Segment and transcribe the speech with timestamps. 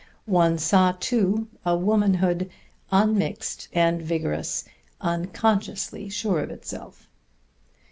[0.25, 2.49] One saw, too, a womanhood
[2.91, 4.65] unmixed and vigorous,
[4.99, 7.07] unconsciously sure of itself.